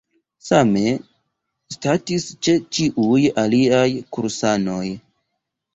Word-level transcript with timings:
Same 0.47 0.87
statis 1.75 2.25
ĉe 2.49 2.57
ĉiuj 2.79 3.21
aliaj 3.45 3.87
kursanoj. 4.17 4.85